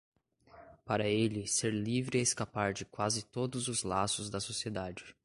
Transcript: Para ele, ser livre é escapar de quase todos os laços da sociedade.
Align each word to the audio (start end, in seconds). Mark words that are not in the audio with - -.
Para 0.83 1.07
ele, 1.07 1.45
ser 1.47 1.71
livre 1.71 2.17
é 2.17 2.23
escapar 2.23 2.73
de 2.73 2.83
quase 2.83 3.21
todos 3.23 3.67
os 3.67 3.83
laços 3.83 4.31
da 4.31 4.39
sociedade. 4.39 5.15